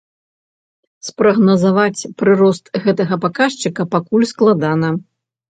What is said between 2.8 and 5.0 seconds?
гэтага паказчыка пакуль складана.